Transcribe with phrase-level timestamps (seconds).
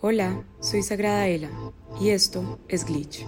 [0.00, 1.50] Hola, soy Sagrada Ela
[2.00, 3.26] y esto es Glitch,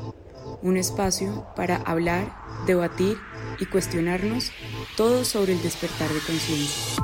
[0.63, 2.33] un espacio para hablar,
[2.65, 3.19] debatir
[3.59, 4.53] y cuestionarnos
[4.97, 7.03] todo sobre el despertar de conciencia.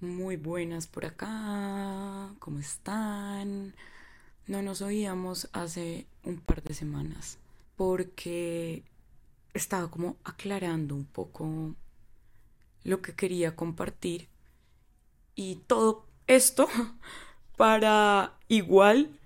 [0.00, 3.74] Muy buenas por acá, ¿cómo están?
[4.46, 7.36] No nos oíamos hace un par de semanas
[7.76, 8.84] porque
[9.52, 11.74] estaba como aclarando un poco
[12.84, 14.28] lo que quería compartir
[15.34, 16.68] y todo esto
[17.56, 19.18] para igual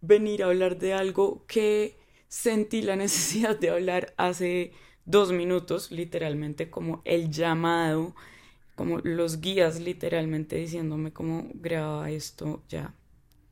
[0.00, 1.96] venir a hablar de algo que
[2.28, 4.72] sentí la necesidad de hablar hace
[5.04, 8.14] dos minutos, literalmente como el llamado,
[8.74, 12.94] como los guías literalmente diciéndome cómo graba esto ya.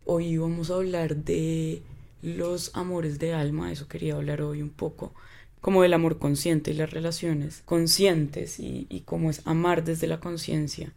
[0.05, 1.83] Hoy vamos a hablar de
[2.21, 5.15] los amores de alma, eso quería hablar hoy un poco,
[5.61, 10.21] como del amor consciente y las relaciones conscientes y, y cómo es amar desde la
[10.21, 10.93] conciencia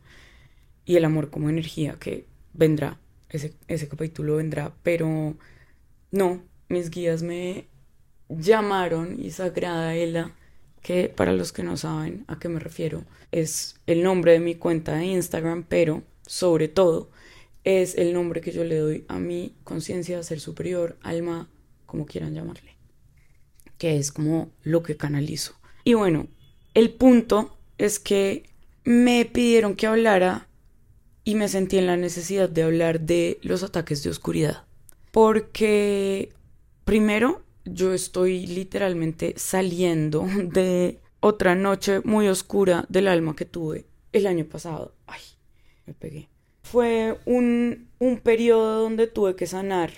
[0.86, 2.98] y el amor como energía que vendrá,
[3.30, 5.36] ese, capítulo vendrá, pero
[6.11, 7.67] no, mis guías me
[8.30, 10.33] llamaron y Sagrada Ela,
[10.81, 14.55] que para los que no saben a qué me refiero, es el nombre de mi
[14.55, 17.09] cuenta de Instagram, pero sobre todo
[17.64, 21.50] es el nombre que yo le doy a mi conciencia, ser superior, alma,
[21.86, 22.75] como quieran llamarle,
[23.78, 25.55] que es como lo que canalizo.
[25.83, 26.28] Y bueno,
[26.73, 28.50] el punto es que
[28.83, 30.48] me pidieron que hablara
[31.28, 34.64] y me sentí en la necesidad de hablar de los ataques de oscuridad.
[35.11, 36.31] Porque,
[36.86, 44.25] primero, yo estoy literalmente saliendo de otra noche muy oscura del alma que tuve el
[44.25, 44.95] año pasado.
[45.05, 45.20] Ay,
[45.86, 46.30] me pegué.
[46.64, 49.92] Fue un, un periodo donde tuve que sanar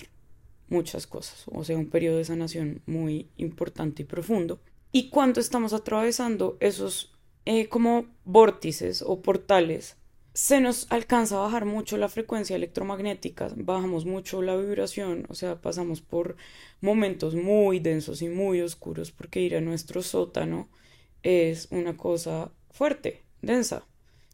[0.68, 4.62] muchas cosas, o sea, un periodo de sanación muy importante y profundo.
[4.92, 7.14] Y cuando estamos atravesando esos
[7.46, 9.96] eh, como vórtices o portales
[10.34, 15.62] se nos alcanza a bajar mucho la frecuencia electromagnética, bajamos mucho la vibración, o sea,
[15.62, 16.36] pasamos por
[16.82, 20.70] momentos muy densos y muy oscuros porque ir a nuestro sótano
[21.24, 23.86] es una cosa fuerte, densa.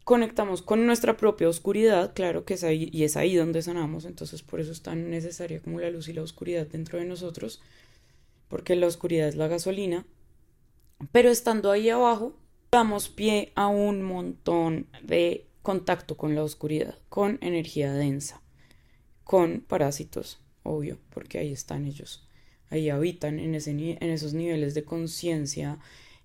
[0.04, 4.42] Conectamos con nuestra propia oscuridad, claro que es ahí y es ahí donde sanamos, entonces
[4.42, 7.60] por eso es tan necesaria como la luz y la oscuridad dentro de nosotros,
[8.48, 10.06] porque la oscuridad es la gasolina.
[11.10, 12.36] Pero estando ahí abajo,
[12.70, 18.40] damos pie a un montón de contacto con la oscuridad, con energía densa,
[19.24, 22.24] con parásitos, obvio, porque ahí están ellos,
[22.70, 25.80] ahí habitan en, ese, en esos niveles de conciencia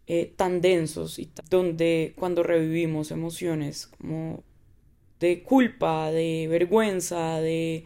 [0.05, 4.43] eh, tan densos y donde cuando revivimos emociones como
[5.19, 7.85] de culpa, de vergüenza, de,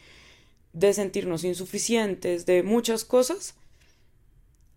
[0.74, 3.56] de sentirnos insuficientes, de muchas cosas,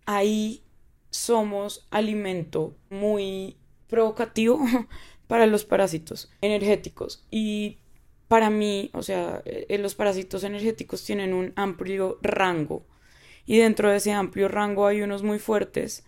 [0.05, 0.63] ahí
[1.09, 3.57] somos alimento muy
[3.89, 4.61] provocativo
[5.29, 7.23] para los parásitos energéticos.
[7.29, 7.77] Y
[8.27, 12.83] para mí, o sea, eh, los parásitos energéticos tienen un amplio rango.
[13.45, 16.03] Y dentro de ese amplio rango hay unos muy fuertes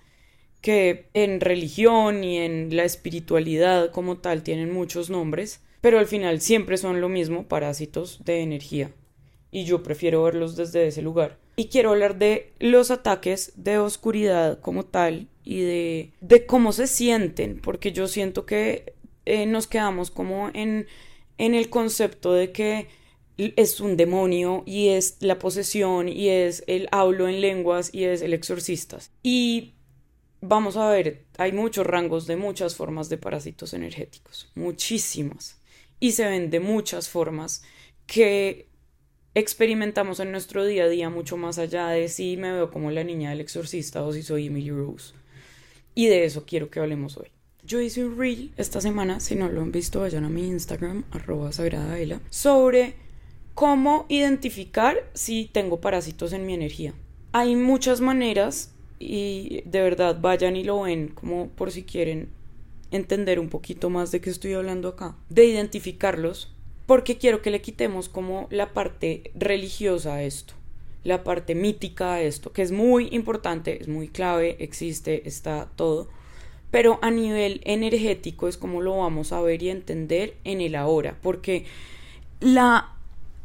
[0.60, 6.42] que en religión y en la espiritualidad como tal tienen muchos nombres, pero al final
[6.42, 8.92] siempre son lo mismo, parásitos de energía.
[9.52, 11.38] Y yo prefiero verlos desde ese lugar.
[11.58, 16.88] Y quiero hablar de los ataques de oscuridad como tal y de, de cómo se
[16.88, 18.96] sienten, porque yo siento que
[19.26, 20.88] eh, nos quedamos como en,
[21.38, 22.88] en el concepto de que
[23.38, 28.22] es un demonio y es la posesión y es el hablo en lenguas y es
[28.22, 29.12] el exorcistas.
[29.24, 29.74] Y
[30.42, 35.62] vamos a ver, hay muchos rangos de muchas formas de parásitos energéticos, muchísimas.
[36.00, 37.64] Y se ven de muchas formas
[38.08, 38.68] que
[39.34, 43.04] experimentamos en nuestro día a día mucho más allá de si me veo como la
[43.04, 45.14] niña del exorcista o si soy Emily Rose.
[45.94, 47.32] Y de eso quiero que hablemos hoy.
[47.72, 51.06] Yo hice un reel esta semana, si no lo han visto, vayan a mi Instagram,
[51.10, 52.96] arroba sagradaela, sobre
[53.54, 56.94] cómo identificar si tengo parásitos en mi energía.
[57.32, 62.28] Hay muchas maneras y de verdad vayan y lo ven como por si quieren
[62.92, 66.54] entender un poquito más de qué estoy hablando acá, de identificarlos,
[66.86, 70.56] porque quiero que le quitemos como la parte religiosa a esto,
[71.06, 76.10] la parte mítica a esto, que es muy importante, es muy clave, existe, está todo
[76.72, 81.18] pero a nivel energético es como lo vamos a ver y entender en el ahora,
[81.22, 81.66] porque
[82.40, 82.94] la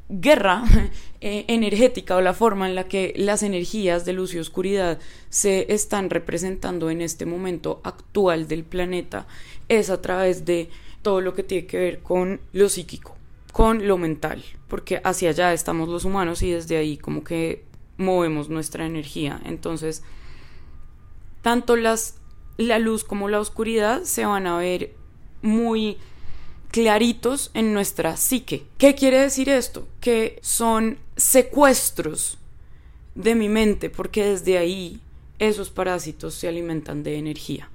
[0.08, 0.62] guerra
[1.20, 5.72] eh, energética o la forma en la que las energías de luz y oscuridad se
[5.72, 9.26] están representando en este momento actual del planeta
[9.68, 10.70] es a través de
[11.02, 13.16] todo lo que tiene que ver con lo psíquico,
[13.52, 17.64] con lo mental, porque hacia allá estamos los humanos y desde ahí como que
[17.96, 19.40] movemos nuestra energía.
[19.44, 20.02] Entonces,
[21.42, 22.18] tanto las
[22.56, 24.94] la luz como la oscuridad se van a ver
[25.42, 25.98] muy
[26.70, 28.64] claritos en nuestra psique.
[28.78, 29.86] ¿Qué quiere decir esto?
[30.00, 32.38] Que son secuestros
[33.14, 35.00] de mi mente, porque desde ahí
[35.38, 37.70] esos parásitos se alimentan de energía.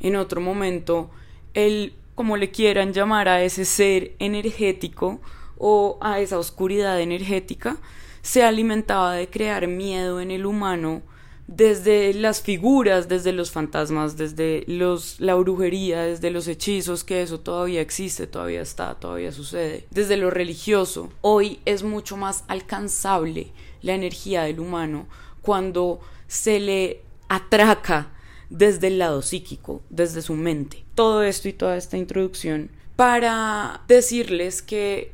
[0.00, 1.10] En otro momento,
[1.54, 5.20] el, como le quieran llamar a ese ser energético
[5.56, 7.78] o a esa oscuridad energética,
[8.20, 11.02] se alimentaba de crear miedo en el humano
[11.46, 17.40] desde las figuras, desde los fantasmas, desde los, la brujería, desde los hechizos, que eso
[17.40, 21.10] todavía existe, todavía está, todavía sucede, desde lo religioso.
[21.20, 23.48] Hoy es mucho más alcanzable
[23.82, 25.06] la energía del humano
[25.42, 28.10] cuando se le atraca
[28.48, 30.84] desde el lado psíquico, desde su mente.
[30.94, 35.12] Todo esto y toda esta introducción para decirles que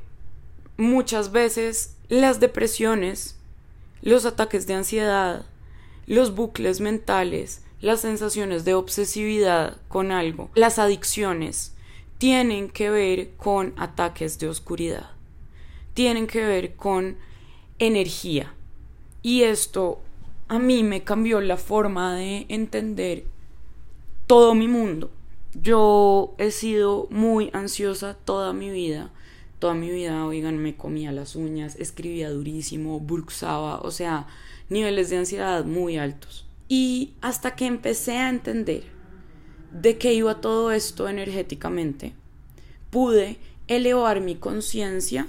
[0.77, 3.37] muchas veces las depresiones,
[4.03, 5.47] los ataques de ansiedad,
[6.07, 11.75] los bucles mentales, las sensaciones de obsesividad con algo, las adicciones,
[12.19, 15.11] tienen que ver con ataques de oscuridad,
[15.95, 17.17] tienen que ver con
[17.79, 18.55] energía.
[19.23, 20.01] Y esto
[20.49, 23.25] a mí me cambió la forma de entender
[24.27, 25.11] todo mi mundo.
[25.55, 29.11] Yo he sido muy ansiosa toda mi vida.
[29.59, 34.27] Toda mi vida, oigan, me comía las uñas, escribía durísimo, bruxaba, o sea,
[34.71, 36.47] niveles de ansiedad muy altos.
[36.69, 38.85] Y hasta que empecé a entender
[39.73, 42.15] de qué iba todo esto energéticamente,
[42.91, 43.37] pude
[43.69, 45.29] elevar mi conciencia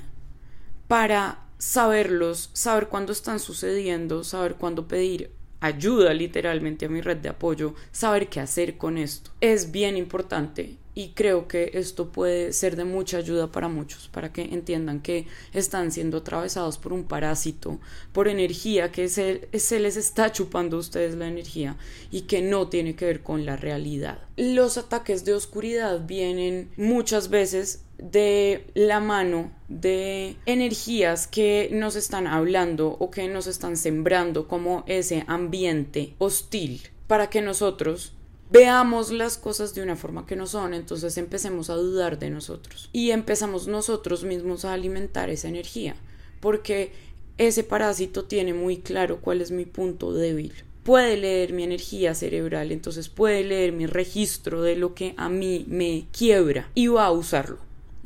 [0.87, 7.29] para saberlos, saber cuándo están sucediendo, saber cuándo pedir ayuda literalmente a mi red de
[7.29, 9.31] apoyo, saber qué hacer con esto.
[9.41, 14.33] Es bien importante y creo que esto puede ser de mucha ayuda para muchos, para
[14.33, 17.79] que entiendan que están siendo atravesados por un parásito,
[18.11, 21.77] por energía, que se, se, les está chupando a ustedes la energía
[22.11, 24.19] y que no tiene que ver con la realidad.
[24.35, 32.27] Los ataques de oscuridad vienen muchas veces de la mano de energías que nos están
[32.27, 38.13] hablando o que nos están sembrando como ese ambiente hostil para que nosotros
[38.51, 42.89] veamos las cosas de una forma que no son, entonces empecemos a dudar de nosotros
[42.91, 45.95] y empezamos nosotros mismos a alimentar esa energía,
[46.41, 46.91] porque
[47.37, 50.53] ese parásito tiene muy claro cuál es mi punto débil.
[50.83, 55.65] Puede leer mi energía cerebral, entonces puede leer mi registro de lo que a mí
[55.67, 57.59] me quiebra y va a usarlo.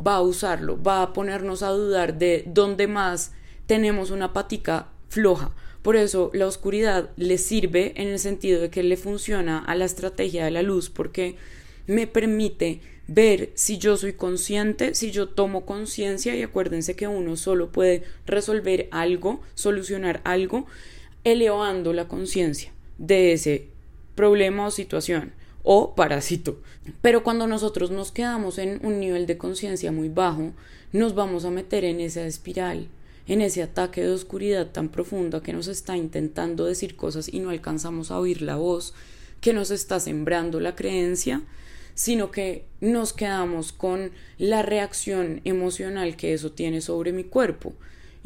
[0.05, 3.31] Va a usarlo, va a ponernos a dudar de dónde más
[3.65, 5.53] tenemos una patica floja,
[5.85, 9.85] por eso la oscuridad le sirve en el sentido de que le funciona a la
[9.85, 11.35] estrategia de la luz porque
[11.85, 17.37] me permite ver si yo soy consciente, si yo tomo conciencia y acuérdense que uno
[17.37, 20.65] solo puede resolver algo, solucionar algo,
[21.23, 23.67] elevando la conciencia de ese
[24.15, 26.59] problema o situación o parásito.
[27.03, 30.51] Pero cuando nosotros nos quedamos en un nivel de conciencia muy bajo,
[30.93, 32.87] nos vamos a meter en esa espiral
[33.27, 37.49] en ese ataque de oscuridad tan profunda que nos está intentando decir cosas y no
[37.49, 38.93] alcanzamos a oír la voz
[39.41, 41.41] que nos está sembrando la creencia,
[41.93, 47.73] sino que nos quedamos con la reacción emocional que eso tiene sobre mi cuerpo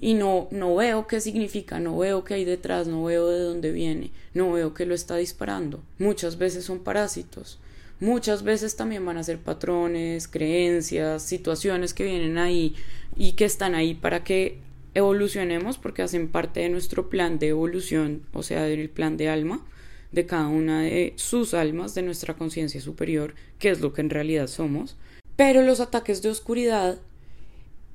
[0.01, 3.71] y no, no veo qué significa, no veo qué hay detrás, no veo de dónde
[3.71, 5.83] viene, no veo qué lo está disparando.
[5.97, 7.59] Muchas veces son parásitos,
[7.99, 12.75] muchas veces también van a ser patrones, creencias, situaciones que vienen ahí
[13.17, 14.59] y que están ahí para que
[14.93, 19.65] evolucionemos porque hacen parte de nuestro plan de evolución, o sea, del plan de alma
[20.11, 24.09] de cada una de sus almas, de nuestra conciencia superior, que es lo que en
[24.09, 24.95] realidad somos.
[25.35, 26.99] Pero los ataques de oscuridad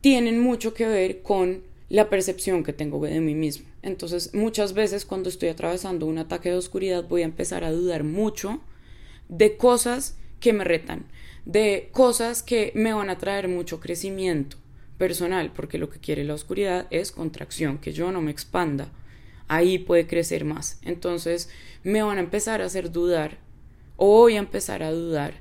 [0.00, 3.66] tienen mucho que ver con la percepción que tengo de mí mismo.
[3.82, 8.04] Entonces, muchas veces cuando estoy atravesando un ataque de oscuridad voy a empezar a dudar
[8.04, 8.60] mucho
[9.28, 11.06] de cosas que me retan,
[11.44, 14.56] de cosas que me van a traer mucho crecimiento
[14.98, 18.90] personal, porque lo que quiere la oscuridad es contracción, que yo no me expanda.
[19.48, 20.78] Ahí puede crecer más.
[20.82, 21.50] Entonces
[21.82, 23.38] me van a empezar a hacer dudar,
[23.96, 25.34] o voy a empezar a dudar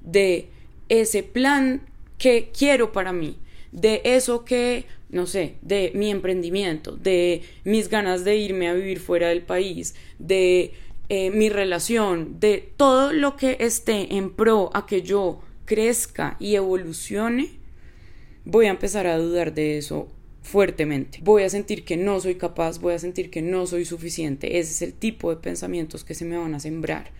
[0.00, 0.48] de
[0.88, 1.82] ese plan
[2.18, 3.36] que quiero para mí,
[3.72, 8.98] de eso que, no sé, de mi emprendimiento, de mis ganas de irme a vivir
[8.98, 10.72] fuera del país, de
[11.08, 16.56] eh, mi relación, de todo lo que esté en pro a que yo crezca y
[16.56, 17.57] evolucione,
[18.48, 20.08] voy a empezar a dudar de eso
[20.42, 21.18] fuertemente.
[21.22, 24.58] Voy a sentir que no soy capaz, voy a sentir que no soy suficiente.
[24.58, 27.10] Ese es el tipo de pensamientos que se me van a sembrar.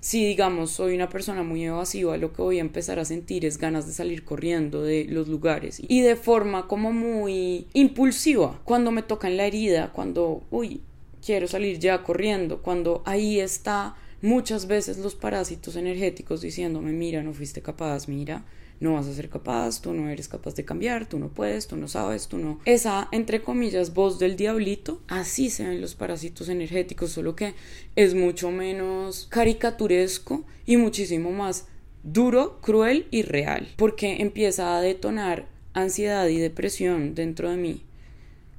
[0.00, 3.58] Si digamos soy una persona muy evasiva, lo que voy a empezar a sentir es
[3.58, 8.58] ganas de salir corriendo de los lugares y de forma como muy impulsiva.
[8.64, 10.80] Cuando me tocan la herida, cuando, uy,
[11.24, 17.34] quiero salir ya corriendo, cuando ahí está muchas veces los parásitos energéticos diciéndome, mira, no
[17.34, 18.46] fuiste capaz, mira,
[18.80, 21.76] no vas a ser capaz, tú no eres capaz de cambiar, tú no puedes, tú
[21.76, 22.60] no sabes, tú no.
[22.64, 27.54] Esa, entre comillas, voz del diablito, así se ven los parásitos energéticos, solo que
[27.96, 31.66] es mucho menos caricaturesco y muchísimo más
[32.02, 37.82] duro, cruel y real, porque empieza a detonar ansiedad y depresión dentro de mí.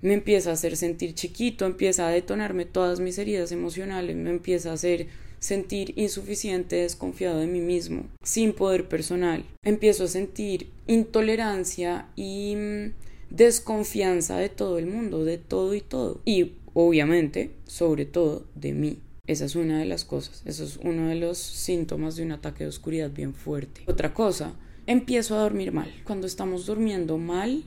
[0.01, 4.71] Me empieza a hacer sentir chiquito, empieza a detonarme todas mis heridas emocionales, me empieza
[4.71, 5.07] a hacer
[5.39, 9.45] sentir insuficiente, desconfiado de mí mismo, sin poder personal.
[9.63, 12.91] Empiezo a sentir intolerancia y mm,
[13.29, 16.21] desconfianza de todo el mundo, de todo y todo.
[16.25, 18.99] Y obviamente, sobre todo, de mí.
[19.27, 22.63] Esa es una de las cosas, eso es uno de los síntomas de un ataque
[22.63, 23.81] de oscuridad bien fuerte.
[23.85, 24.55] Otra cosa,
[24.87, 25.93] empiezo a dormir mal.
[26.03, 27.63] Cuando estamos durmiendo mal,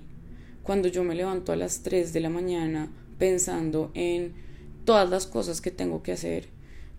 [0.64, 4.33] cuando yo me levanto a las 3 de la mañana pensando en
[4.85, 6.49] todas las cosas que tengo que hacer,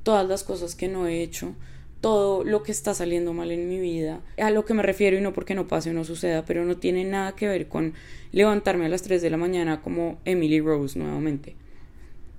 [0.04, 1.56] todas las cosas que no he hecho,
[2.02, 5.22] todo lo que está saliendo mal en mi vida, a lo que me refiero y
[5.22, 7.94] no porque no pase o no suceda, pero no tiene nada que ver con
[8.34, 11.56] levantarme a las 3 de la mañana como Emily Rose nuevamente.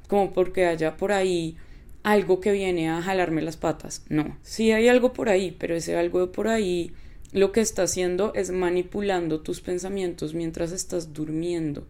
[0.06, 1.56] Como porque haya por ahí
[2.02, 4.04] algo que viene a jalarme las patas.
[4.10, 6.92] No, sí hay algo por ahí, pero ese algo por ahí
[7.32, 11.86] lo que está haciendo es manipulando tus pensamientos mientras estás durmiendo.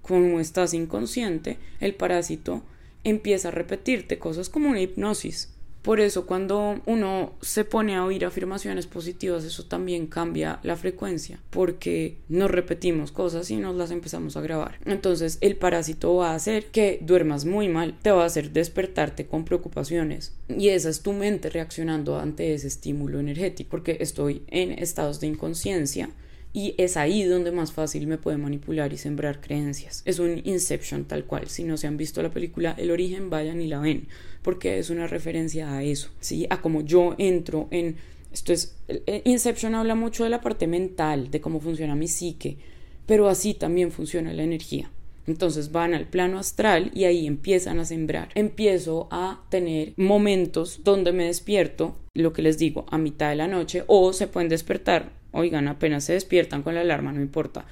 [0.00, 2.62] Como estás inconsciente, el parásito
[3.04, 5.50] empieza a repetirte cosas como una hipnosis.
[5.84, 11.40] Por eso cuando uno se pone a oír afirmaciones positivas, eso también cambia la frecuencia,
[11.50, 14.78] porque nos repetimos cosas y nos las empezamos a grabar.
[14.86, 19.26] Entonces el parásito va a hacer que duermas muy mal, te va a hacer despertarte
[19.26, 24.72] con preocupaciones y esa es tu mente reaccionando ante ese estímulo energético, porque estoy en
[24.72, 26.08] estados de inconsciencia
[26.54, 30.02] y es ahí donde más fácil me puede manipular y sembrar creencias.
[30.06, 31.48] Es un Inception tal cual.
[31.48, 34.06] Si no se han visto la película El origen, vayan y la ven,
[34.40, 36.46] porque es una referencia a eso, ¿sí?
[36.48, 37.96] A cómo yo entro en...
[38.32, 38.76] Esto es...
[39.24, 42.56] Inception habla mucho de la parte mental, de cómo funciona mi psique,
[43.04, 44.88] pero así también funciona la energía.
[45.26, 48.28] Entonces van al plano astral y ahí empiezan a sembrar.
[48.36, 53.48] Empiezo a tener momentos donde me despierto, lo que les digo, a mitad de la
[53.48, 57.66] noche, o se pueden despertar Oigan, apenas se despiertan con la alarma, no importa.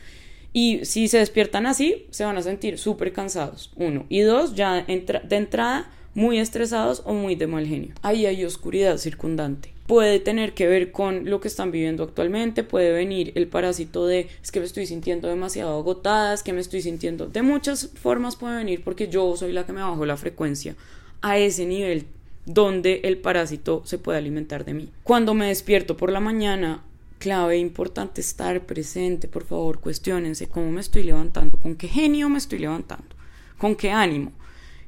[0.52, 3.72] Y si se despiertan así, se van a sentir súper cansados.
[3.76, 4.04] Uno.
[4.08, 7.94] Y dos, ya de entrada, muy estresados o muy de mal genio.
[8.02, 9.72] Ahí hay oscuridad circundante.
[9.86, 14.28] Puede tener que ver con lo que están viviendo actualmente, puede venir el parásito de
[14.42, 17.26] es que me estoy sintiendo demasiado agotada, es que me estoy sintiendo.
[17.26, 20.76] De muchas formas puede venir porque yo soy la que me bajo la frecuencia
[21.20, 22.06] a ese nivel
[22.46, 24.88] donde el parásito se puede alimentar de mí.
[25.02, 26.82] Cuando me despierto por la mañana,
[27.22, 32.38] clave, importante estar presente, por favor, cuestionense cómo me estoy levantando, con qué genio me
[32.38, 33.14] estoy levantando,
[33.58, 34.32] con qué ánimo,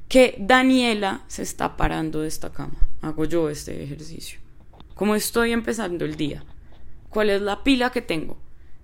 [0.09, 4.39] que Daniela se está parando de esta cama, hago yo este ejercicio,
[4.95, 6.43] cómo estoy empezando el día,
[7.09, 8.35] cuál es la pila que tengo,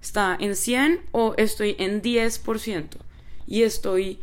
[0.01, 2.87] está en 100 o estoy en 10%
[3.47, 4.21] y estoy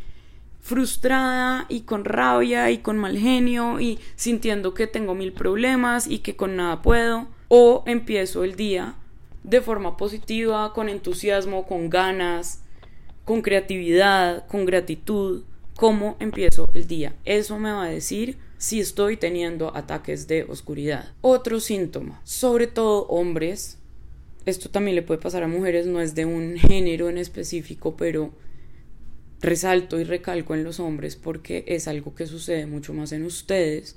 [0.59, 6.19] frustrada y con rabia y con mal genio y sintiendo que tengo mil problemas y
[6.19, 7.27] que con nada puedo.
[7.47, 8.95] O empiezo el día
[9.49, 12.61] de forma positiva, con entusiasmo, con ganas,
[13.25, 15.43] con creatividad, con gratitud,
[15.75, 17.15] cómo empiezo el día.
[17.25, 21.13] Eso me va a decir si estoy teniendo ataques de oscuridad.
[21.21, 23.77] Otro síntoma, sobre todo hombres,
[24.45, 28.31] esto también le puede pasar a mujeres, no es de un género en específico, pero
[29.41, 33.95] resalto y recalco en los hombres porque es algo que sucede mucho más en ustedes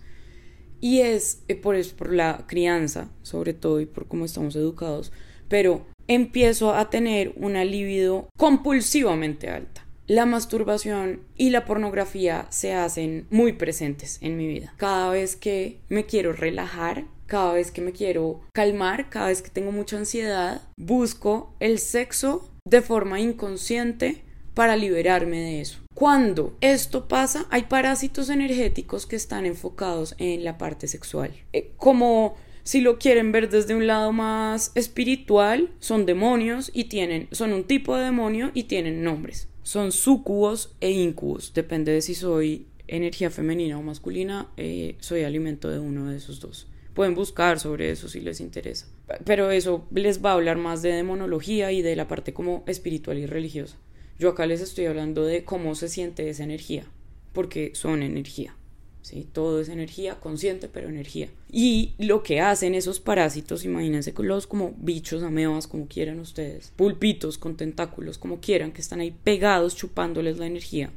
[0.80, 5.12] y es eh, por, es por la crianza, sobre todo, y por cómo estamos educados,
[5.52, 9.86] pero empiezo a tener una libido compulsivamente alta.
[10.06, 14.72] La masturbación y la pornografía se hacen muy presentes en mi vida.
[14.78, 19.50] Cada vez que me quiero relajar, cada vez que me quiero calmar, cada vez que
[19.50, 24.22] tengo mucha ansiedad, busco el sexo de forma inconsciente
[24.54, 25.80] para liberarme de eso.
[25.94, 31.30] Cuando esto pasa, hay parásitos energéticos que están enfocados en la parte sexual.
[31.52, 37.28] Eh, como si lo quieren ver desde un lado más espiritual, son demonios y tienen,
[37.32, 39.48] son un tipo de demonio y tienen nombres.
[39.62, 45.70] Son sucubos e incubos, depende de si soy energía femenina o masculina, eh, soy alimento
[45.70, 46.68] de uno de esos dos.
[46.94, 48.86] Pueden buscar sobre eso si les interesa.
[49.24, 53.18] Pero eso les va a hablar más de demonología y de la parte como espiritual
[53.18, 53.78] y religiosa.
[54.18, 56.84] Yo acá les estoy hablando de cómo se siente esa energía,
[57.32, 58.54] porque son energía.
[59.02, 59.26] ¿Sí?
[59.30, 61.28] Todo es energía, consciente, pero energía.
[61.50, 67.36] Y lo que hacen esos parásitos, imagínense los como bichos, amebas, como quieran ustedes, pulpitos
[67.36, 70.90] con tentáculos, como quieran, que están ahí pegados chupándoles la energía.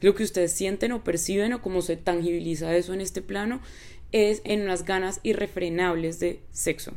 [0.00, 3.60] Lo que ustedes sienten o perciben o cómo se tangibiliza eso en este plano
[4.12, 6.92] es en unas ganas irrefrenables de sexo,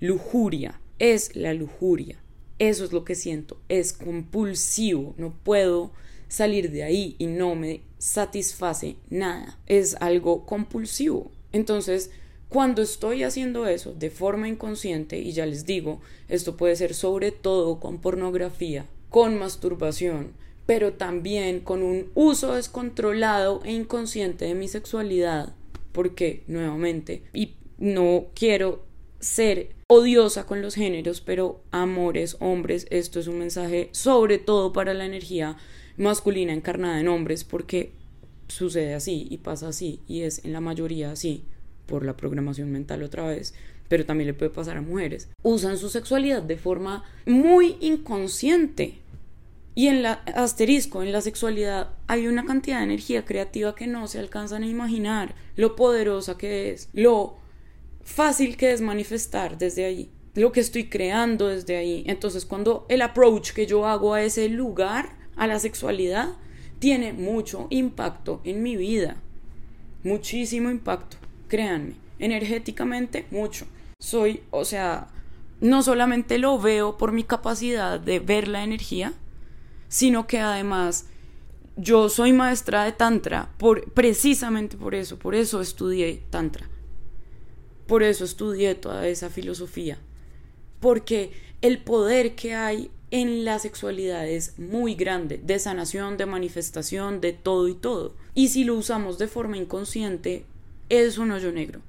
[0.00, 2.18] lujuria, es la lujuria.
[2.58, 3.60] Eso es lo que siento.
[3.68, 5.14] Es compulsivo.
[5.18, 5.92] No puedo
[6.28, 9.58] salir de ahí y no me satisface nada.
[9.66, 11.30] Es algo compulsivo.
[11.52, 12.10] Entonces,
[12.48, 17.32] cuando estoy haciendo eso de forma inconsciente, y ya les digo, esto puede ser sobre
[17.32, 20.32] todo con pornografía, con masturbación,
[20.64, 25.54] pero también con un uso descontrolado e inconsciente de mi sexualidad,
[25.92, 28.84] porque nuevamente, y no quiero
[29.18, 34.94] ser odiosa con los géneros, pero amores, hombres, esto es un mensaje sobre todo para
[34.94, 35.56] la energía
[35.96, 37.92] masculina encarnada en hombres, porque
[38.48, 41.44] sucede así y pasa así, y es en la mayoría así
[41.86, 43.54] por la programación mental otra vez,
[43.88, 48.98] pero también le puede pasar a mujeres, usan su sexualidad de forma muy inconsciente.
[49.74, 54.08] Y en la asterisco, en la sexualidad, hay una cantidad de energía creativa que no
[54.08, 57.36] se alcanzan a imaginar, lo poderosa que es, lo
[58.02, 62.04] fácil que es manifestar desde ahí, lo que estoy creando desde ahí.
[62.06, 66.30] Entonces, cuando el approach que yo hago a ese lugar, a la sexualidad,
[66.78, 69.16] tiene mucho impacto en mi vida,
[70.02, 71.16] muchísimo impacto
[71.48, 73.66] créanme, energéticamente mucho.
[73.98, 75.08] Soy, o sea,
[75.60, 79.12] no solamente lo veo por mi capacidad de ver la energía,
[79.88, 81.06] sino que además
[81.76, 86.68] yo soy maestra de tantra por precisamente por eso, por eso estudié tantra.
[87.86, 89.98] Por eso estudié toda esa filosofía,
[90.80, 91.30] porque
[91.62, 97.32] el poder que hay en la sexualidad es muy grande, de sanación, de manifestación, de
[97.32, 98.14] todo y todo.
[98.34, 100.44] Y si lo usamos de forma inconsciente,
[100.88, 101.80] es un hoyo negro.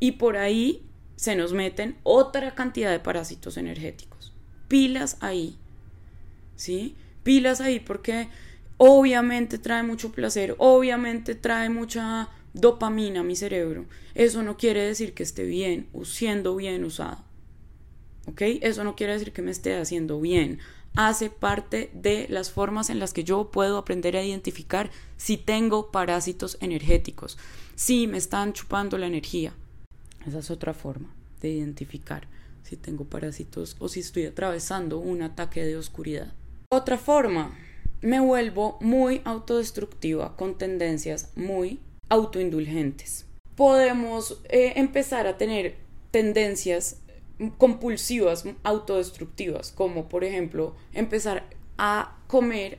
[0.00, 0.82] Y por ahí
[1.16, 4.32] se nos meten otra cantidad de parásitos energéticos.
[4.68, 5.56] Pilas ahí.
[6.56, 6.96] ¿Sí?
[7.22, 8.28] Pilas ahí porque
[8.76, 13.86] obviamente trae mucho placer, obviamente trae mucha dopamina a mi cerebro.
[14.14, 17.27] Eso no quiere decir que esté bien, siendo bien usado.
[18.36, 20.58] Eso no quiere decir que me esté haciendo bien.
[20.94, 25.90] Hace parte de las formas en las que yo puedo aprender a identificar si tengo
[25.90, 27.38] parásitos energéticos
[27.78, 29.52] si me están chupando la energía.
[30.26, 32.26] Esa es otra forma de identificar
[32.64, 36.32] si tengo parásitos o si estoy atravesando un ataque de oscuridad.
[36.70, 37.56] Otra forma,
[38.00, 43.26] me vuelvo muy autodestructiva con tendencias muy autoindulgentes.
[43.54, 45.76] Podemos eh, empezar a tener
[46.10, 47.00] tendencias
[47.56, 51.44] compulsivas autodestructivas, como por ejemplo empezar
[51.76, 52.78] a comer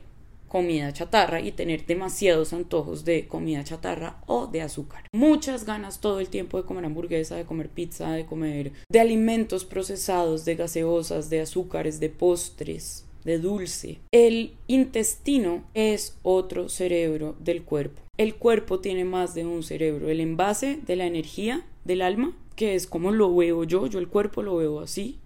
[0.50, 5.04] comida chatarra y tener demasiados antojos de comida chatarra o de azúcar.
[5.12, 9.64] Muchas ganas todo el tiempo de comer hamburguesa, de comer pizza, de comer de alimentos
[9.64, 14.00] procesados, de gaseosas, de azúcares, de postres, de dulce.
[14.10, 18.02] El intestino es otro cerebro del cuerpo.
[18.16, 20.10] El cuerpo tiene más de un cerebro.
[20.10, 24.08] El envase de la energía del alma, que es como lo veo yo, yo el
[24.08, 25.18] cuerpo lo veo así,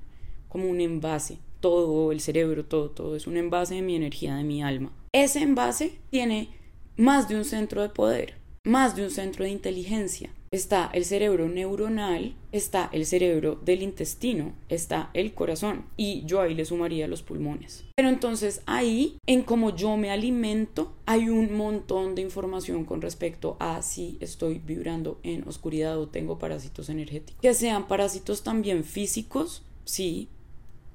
[0.48, 1.38] como un envase.
[1.58, 4.92] Todo, el cerebro, todo, todo es un envase de mi energía, de mi alma.
[5.10, 6.50] Ese envase tiene
[6.96, 10.30] más de un centro de poder, más de un centro de inteligencia.
[10.54, 16.54] Está el cerebro neuronal, está el cerebro del intestino, está el corazón y yo ahí
[16.54, 17.82] le sumaría los pulmones.
[17.96, 23.56] Pero entonces ahí, en cómo yo me alimento, hay un montón de información con respecto
[23.58, 27.42] a si estoy vibrando en oscuridad o tengo parásitos energéticos.
[27.42, 30.28] Que sean parásitos también físicos, sí,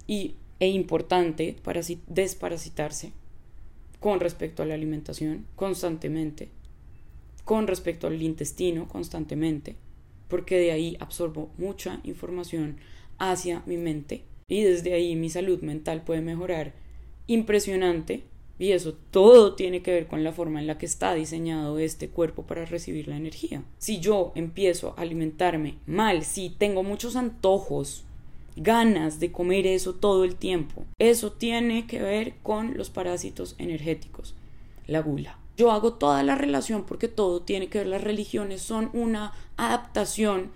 [0.07, 3.11] y, e importante para desparasitarse
[3.99, 6.47] con respecto a la alimentación constantemente,
[7.49, 9.75] con respecto al intestino constantemente,
[10.27, 12.77] porque de ahí absorbo mucha información
[13.17, 16.73] hacia mi mente y desde ahí mi salud mental puede mejorar
[17.25, 18.21] impresionante
[18.59, 22.09] y eso todo tiene que ver con la forma en la que está diseñado este
[22.09, 23.63] cuerpo para recibir la energía.
[23.79, 28.03] Si yo empiezo a alimentarme mal, si tengo muchos antojos
[28.57, 30.85] ganas de comer eso todo el tiempo.
[30.99, 34.35] Eso tiene que ver con los parásitos energéticos,
[34.85, 35.38] la gula.
[35.59, 40.51] Yo hago toda la relación porque todo tiene que ver, las religiones son una adaptación,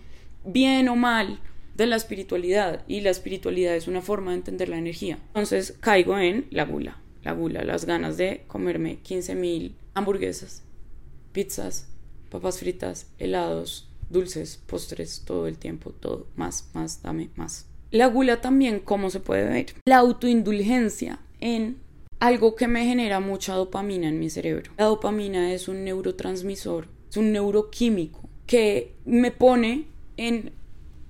[0.45, 1.41] bien o mal,
[1.75, 5.19] de la espiritualidad y la espiritualidad es una forma de entender la energía.
[5.27, 10.63] Entonces caigo en la gula, la gula, las ganas de comerme 15.000 hamburguesas,
[11.33, 11.89] pizzas,
[12.29, 17.65] papas fritas, helados, dulces, postres, todo el tiempo, todo, más, más, dame más.
[17.91, 19.65] La gula también, ¿cómo se puede ver?
[19.83, 21.83] La autoindulgencia en
[22.19, 24.71] algo que me genera mucha dopamina en mi cerebro.
[24.77, 29.85] La dopamina es un neurotransmisor, es un neuroquímico que me pone
[30.17, 30.51] en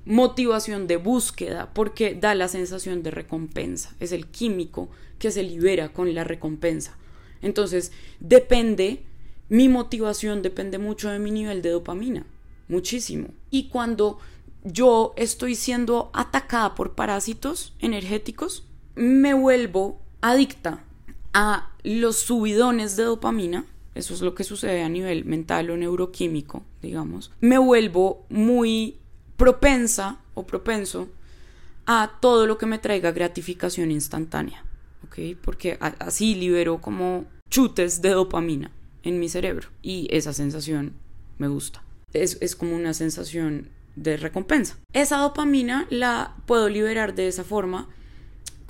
[0.05, 3.95] motivación de búsqueda porque da la sensación de recompensa.
[3.99, 4.89] Es el químico
[5.19, 6.97] que se libera con la recompensa.
[7.41, 9.03] Entonces, depende,
[9.49, 12.25] mi motivación depende mucho de mi nivel de dopamina,
[12.67, 13.29] muchísimo.
[13.49, 14.19] Y cuando
[14.63, 20.85] yo estoy siendo atacada por parásitos energéticos, me vuelvo adicta
[21.33, 23.65] a los subidones de dopamina,
[23.95, 28.97] eso es lo que sucede a nivel mental o neuroquímico, digamos, me vuelvo muy
[29.37, 31.09] propensa o propenso
[31.85, 34.63] a todo lo que me traiga gratificación instantánea,
[35.05, 35.37] ¿ok?
[35.41, 38.71] Porque así libero como chutes de dopamina
[39.03, 40.93] en mi cerebro y esa sensación
[41.37, 41.83] me gusta.
[42.13, 44.77] Es, es como una sensación de recompensa.
[44.93, 47.89] Esa dopamina la puedo liberar de esa forma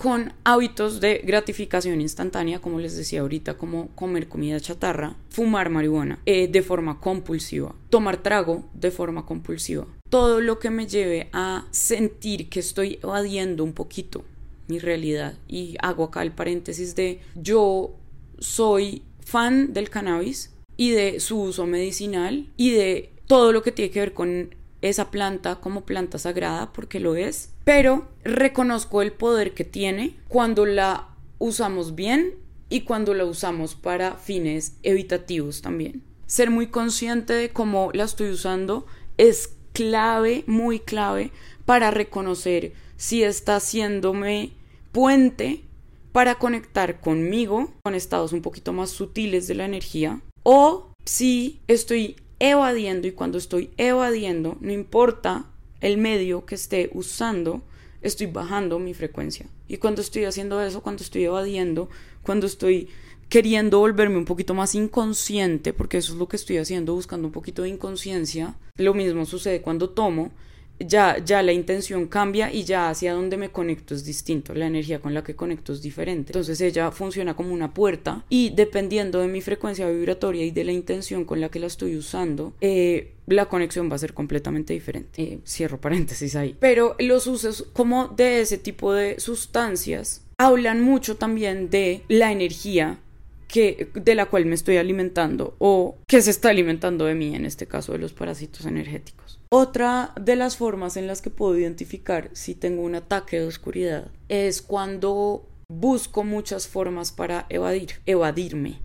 [0.03, 6.19] con hábitos de gratificación instantánea, como les decía ahorita, como comer comida chatarra, fumar marihuana
[6.25, 9.87] eh, de forma compulsiva, tomar trago de forma compulsiva.
[10.09, 14.25] Todo lo que me lleve a sentir que estoy evadiendo un poquito
[14.67, 15.35] mi realidad.
[15.47, 17.95] Y hago acá el paréntesis de yo
[18.39, 23.89] soy fan del cannabis y de su uso medicinal y de todo lo que tiene
[23.89, 29.53] que ver con esa planta como planta sagrada porque lo es, pero reconozco el poder
[29.53, 31.07] que tiene cuando la
[31.39, 32.35] usamos bien
[32.69, 36.03] y cuando la usamos para fines evitativos también.
[36.27, 38.85] Ser muy consciente de cómo la estoy usando
[39.17, 41.31] es clave, muy clave
[41.65, 44.51] para reconocer si está haciéndome
[44.91, 45.63] puente
[46.11, 52.17] para conectar conmigo, con estados un poquito más sutiles de la energía, o si estoy
[52.43, 55.45] evadiendo y cuando estoy evadiendo, no importa
[55.79, 57.61] el medio que esté usando,
[58.01, 59.45] estoy bajando mi frecuencia.
[59.69, 61.89] Y cuando estoy haciendo eso, cuando estoy evadiendo,
[62.21, 62.89] cuando estoy
[63.29, 67.31] queriendo volverme un poquito más inconsciente, porque eso es lo que estoy haciendo, buscando un
[67.31, 70.31] poquito de inconsciencia, lo mismo sucede cuando tomo,
[70.79, 74.99] ya, ya la intención cambia y ya hacia donde me conecto es distinto, la energía
[74.99, 76.31] con la que conecto es diferente.
[76.31, 80.71] Entonces ella funciona como una puerta y dependiendo de mi frecuencia vibratoria y de la
[80.71, 85.21] intención con la que la estoy usando, eh, la conexión va a ser completamente diferente.
[85.21, 86.55] Eh, cierro paréntesis ahí.
[86.59, 92.99] Pero los usos como de ese tipo de sustancias hablan mucho también de la energía
[93.47, 97.45] que, de la cual me estoy alimentando o que se está alimentando de mí, en
[97.45, 99.39] este caso de los parásitos energéticos.
[99.55, 104.09] Otra de las formas en las que puedo identificar si tengo un ataque de oscuridad
[104.27, 108.79] es cuando busco muchas formas para evadir, evadirme,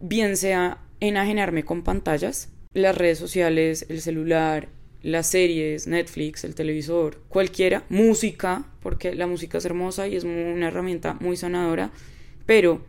[0.00, 4.70] bien sea enajenarme con pantallas, las redes sociales, el celular,
[5.02, 10.68] las series, Netflix, el televisor, cualquiera, música, porque la música es hermosa y es una
[10.68, 11.90] herramienta muy sanadora,
[12.46, 12.80] pero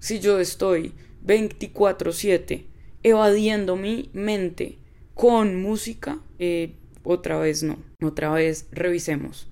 [0.00, 0.92] si yo estoy
[1.24, 2.66] 24/7
[3.02, 4.83] evadiendo mi mente
[5.14, 6.72] con música, eh,
[7.02, 9.48] otra vez no, otra vez revisemos,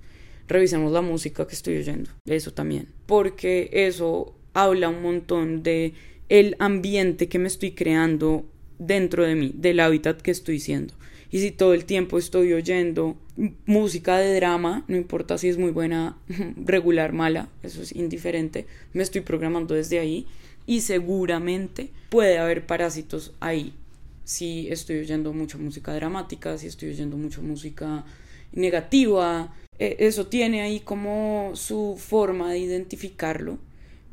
[0.48, 5.94] revisemos la música que estoy oyendo, eso también, porque eso habla un montón de
[6.28, 8.46] el ambiente que me estoy creando
[8.78, 10.94] dentro de mí, del hábitat que estoy siendo.
[11.30, 13.16] Y si todo el tiempo estoy oyendo
[13.64, 16.18] música de drama, no importa si es muy buena,
[16.56, 20.26] regular, mala, eso es indiferente, me estoy programando desde ahí
[20.66, 23.72] y seguramente puede haber parásitos ahí.
[24.24, 28.04] Si estoy oyendo mucha música dramática, si estoy oyendo mucha música
[28.52, 33.58] negativa, e, eso tiene ahí como su forma de identificarlo,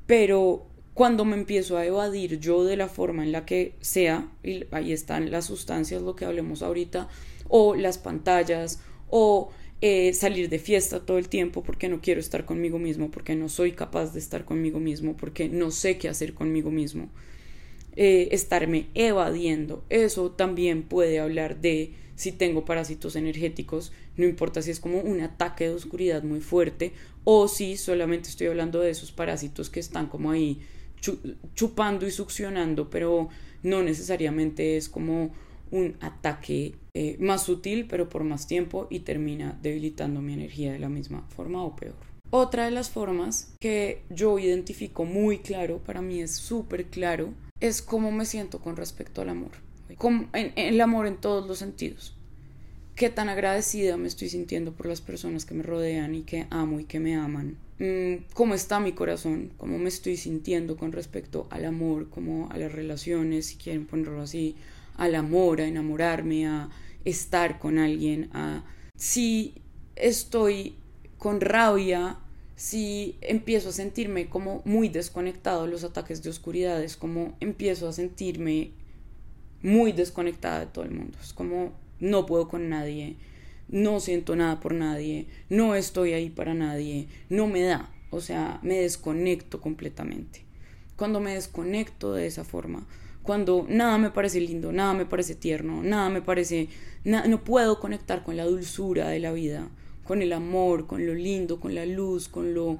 [0.07, 4.65] pero cuando me empiezo a evadir yo de la forma en la que sea, y
[4.71, 7.07] ahí están las sustancias, lo que hablemos ahorita,
[7.47, 12.43] o las pantallas, o eh, salir de fiesta todo el tiempo porque no quiero estar
[12.43, 16.33] conmigo mismo, porque no soy capaz de estar conmigo mismo, porque no sé qué hacer
[16.33, 17.09] conmigo mismo.
[17.95, 24.71] Eh, estarme evadiendo, eso también puede hablar de si tengo parásitos energéticos, no importa si
[24.71, 29.11] es como un ataque de oscuridad muy fuerte o si solamente estoy hablando de esos
[29.11, 30.59] parásitos que están como ahí
[31.55, 33.29] chupando y succionando, pero
[33.63, 35.31] no necesariamente es como
[35.71, 40.79] un ataque eh, más sutil, pero por más tiempo y termina debilitando mi energía de
[40.79, 41.95] la misma forma o peor.
[42.31, 47.81] Otra de las formas que yo identifico muy claro, para mí es súper claro, es
[47.81, 49.51] cómo me siento con respecto al amor.
[50.33, 52.15] en, el amor en todos los sentidos.
[52.95, 56.79] Qué tan agradecida me estoy sintiendo por las personas que me rodean y que amo
[56.79, 61.47] y que me aman Mm, cómo está mi corazón, cómo me estoy sintiendo con respecto
[61.49, 64.57] al amor, como a las relaciones, si quieren ponerlo así,
[64.97, 66.69] al amor, a enamorarme, a
[67.05, 69.55] estar con alguien, a si
[69.95, 70.75] estoy
[71.17, 72.17] con rabia,
[72.59, 77.87] si empiezo a sentirme como muy desconectado de los ataques de oscuridad, es como empiezo
[77.87, 78.71] a sentirme
[79.61, 83.15] muy desconectada de todo el mundo, es como no puedo con nadie,
[83.69, 88.59] no siento nada por nadie, no estoy ahí para nadie, no me da, o sea,
[88.61, 90.43] me desconecto completamente.
[90.97, 92.85] Cuando me desconecto de esa forma,
[93.23, 96.67] cuando nada me parece lindo, nada me parece tierno, nada me parece,
[97.05, 99.69] no puedo conectar con la dulzura de la vida,
[100.09, 102.79] con el amor, con lo lindo, con la luz, con lo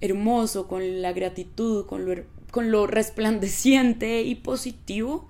[0.00, 2.22] hermoso, con la gratitud, con lo,
[2.52, 5.28] con lo resplandeciente y positivo,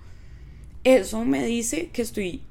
[0.85, 2.43] eso me dice que estoy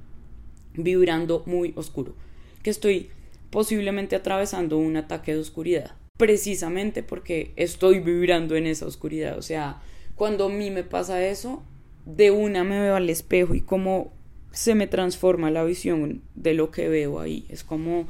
[0.73, 2.15] vibrando muy oscuro,
[2.63, 3.11] que estoy
[3.51, 9.79] posiblemente atravesando un ataque de oscuridad, precisamente porque estoy vibrando en esa oscuridad, o sea,
[10.15, 11.61] cuando a mí me pasa eso,
[12.07, 14.11] de una me veo al espejo y como
[14.51, 18.07] se me transforma la visión de lo que veo ahí, es como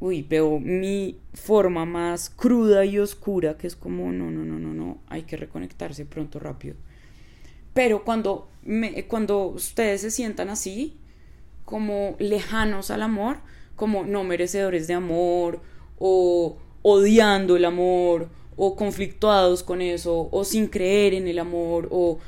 [0.00, 4.72] uy, veo mi forma más cruda y oscura, que es como, no, no, no, no,
[4.72, 6.74] no, hay que reconectarse pronto, rápido.
[7.74, 10.96] Pero cuando, me, cuando ustedes se sientan así,
[11.66, 13.38] como lejanos al amor,
[13.76, 15.60] como no merecedores de amor,
[15.98, 22.18] o odiando el amor, o conflictuados con eso, o sin creer en el amor, o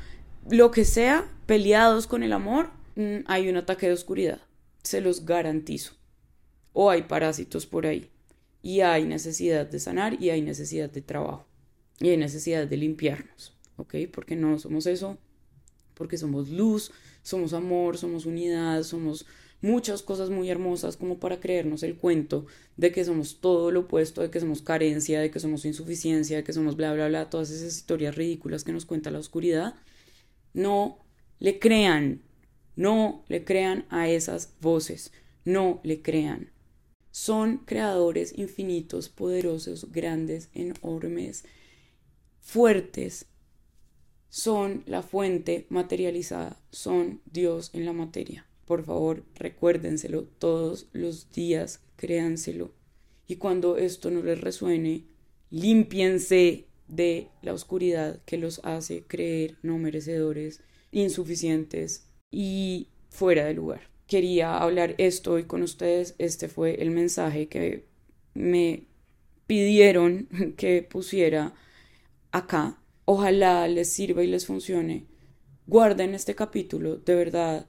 [0.49, 4.39] lo que sea, peleados con el amor, mm, hay un ataque de oscuridad,
[4.83, 5.93] se los garantizo.
[6.73, 8.09] O hay parásitos por ahí,
[8.61, 11.45] y hay necesidad de sanar, y hay necesidad de trabajo,
[11.99, 13.95] y hay necesidad de limpiarnos, ¿ok?
[14.11, 15.17] Porque no somos eso,
[15.93, 19.25] porque somos luz, somos amor, somos unidad, somos
[19.63, 24.21] muchas cosas muy hermosas como para creernos el cuento de que somos todo lo opuesto,
[24.21, 27.49] de que somos carencia, de que somos insuficiencia, de que somos bla, bla, bla, todas
[27.49, 29.75] esas historias ridículas que nos cuenta la oscuridad.
[30.53, 30.99] No
[31.39, 32.21] le crean,
[32.75, 35.13] no le crean a esas voces,
[35.45, 36.52] no le crean.
[37.13, 41.45] Son creadores infinitos, poderosos, grandes, enormes,
[42.41, 43.27] fuertes,
[44.29, 48.47] son la fuente materializada, son Dios en la materia.
[48.65, 52.71] Por favor, recuérdenselo todos los días, créanselo.
[53.27, 55.05] Y cuando esto no les resuene,
[55.51, 63.92] límpiense de la oscuridad que los hace creer no merecedores, insuficientes y fuera de lugar.
[64.13, 66.13] Quería hablar esto hoy con ustedes.
[66.19, 67.87] Este fue el mensaje que
[68.35, 68.83] me
[69.47, 71.55] pidieron que pusiera
[72.31, 75.07] acá Ojalá les sirva y les funcione.
[75.65, 77.65] Guarden este capítulo, de verdad.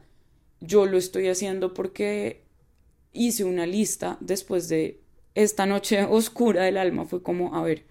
[0.60, 2.42] Yo lo estoy haciendo porque
[3.14, 5.00] hice una lista después de
[5.34, 7.06] esta noche oscura del alma.
[7.06, 7.86] Fue como, a ver,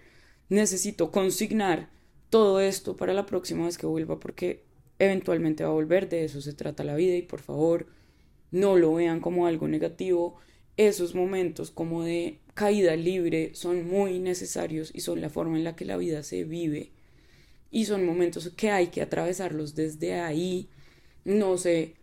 [0.48, 1.90] necesito consignar
[2.30, 4.62] todo esto para la próxima vez que vuelva porque
[5.00, 6.08] eventualmente va a volver.
[6.08, 8.03] De eso se trata la vida y por favor
[8.54, 10.36] no lo vean como algo negativo.
[10.76, 15.74] Esos momentos como de caída libre son muy necesarios y son la forma en la
[15.74, 16.92] que la vida se vive
[17.72, 20.68] y son momentos que hay que atravesarlos desde ahí.
[21.24, 21.94] No se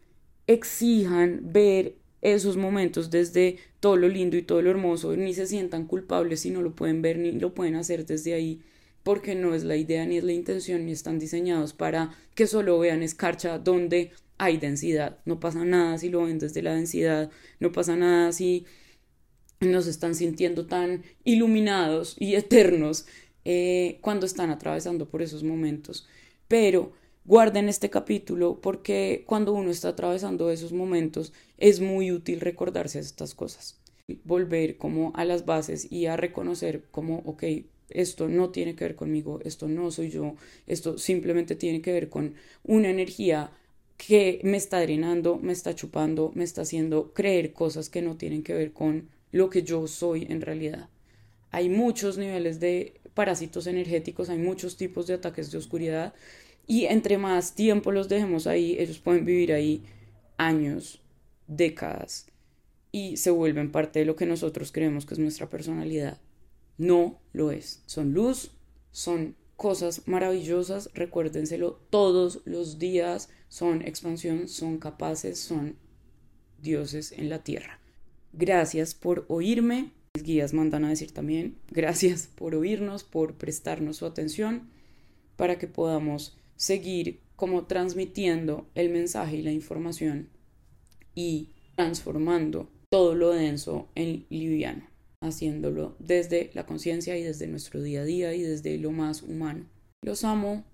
[0.45, 5.87] exijan ver esos momentos desde todo lo lindo y todo lo hermoso, ni se sientan
[5.87, 8.61] culpables si no lo pueden ver ni lo pueden hacer desde ahí,
[9.03, 12.77] porque no es la idea ni es la intención, ni están diseñados para que solo
[12.77, 14.11] vean escarcha donde
[14.41, 15.19] hay densidad.
[15.23, 18.65] No pasa nada si lo ven desde la densidad, no pasa nada si
[19.59, 23.05] nos están sintiendo tan iluminados y eternos
[23.45, 26.07] eh, cuando están atravesando por esos momentos.
[26.47, 32.97] Pero guarden este capítulo porque cuando uno está atravesando esos momentos es muy útil recordarse
[32.97, 33.79] estas cosas.
[34.23, 37.43] Volver como a las bases y a reconocer como, ok,
[37.89, 40.33] esto no tiene que ver conmigo, esto no soy yo,
[40.65, 43.51] esto simplemente tiene que ver con una energía
[44.07, 48.41] que me está drenando, me está chupando, me está haciendo creer cosas que no tienen
[48.41, 50.89] que ver con lo que yo soy en realidad.
[51.51, 56.15] Hay muchos niveles de parásitos energéticos, hay muchos tipos de ataques de oscuridad
[56.65, 59.83] y entre más tiempo los dejemos ahí, ellos pueden vivir ahí
[60.35, 61.03] años,
[61.45, 62.25] décadas
[62.91, 66.19] y se vuelven parte de lo que nosotros creemos que es nuestra personalidad.
[66.79, 67.83] No lo es.
[67.85, 68.51] Son luz,
[68.89, 75.75] son cosas maravillosas, recuérdenselo todos los días, son expansión, son capaces, son
[76.59, 77.79] dioses en la tierra.
[78.33, 79.91] Gracias por oírme.
[80.15, 84.67] Mis guías mandan a decir también gracias por oírnos, por prestarnos su atención,
[85.35, 90.29] para que podamos seguir como transmitiendo el mensaje y la información
[91.13, 94.87] y transformando todo lo denso en liviano,
[95.21, 99.65] haciéndolo desde la conciencia y desde nuestro día a día y desde lo más humano.
[100.01, 100.65] Los amo,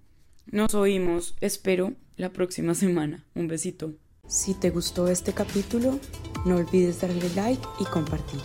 [0.49, 3.25] nos oímos, espero la próxima semana.
[3.35, 3.93] Un besito.
[4.27, 5.99] Si te gustó este capítulo,
[6.45, 8.41] no olvides darle like y compartir.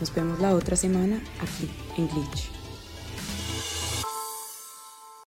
[0.00, 2.59] Nos vemos la otra semana aquí en Glitch.